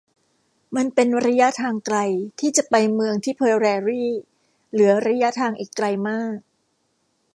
[0.75, 1.97] มันเป็นระยะทางไกล
[2.39, 4.05] ที่จะไปเมืองทิเพอะแรริ
[4.71, 6.37] เหลือระยะทางอีกไกลมาก